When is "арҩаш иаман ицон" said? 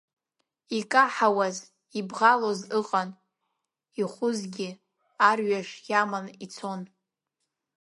5.29-6.81